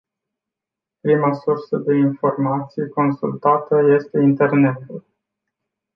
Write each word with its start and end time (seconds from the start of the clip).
Prima 1.01 1.33
sursă 1.33 1.77
de 1.77 1.93
informații 1.95 2.89
consultată 2.89 3.79
este 3.97 4.17
internetul. 4.19 5.05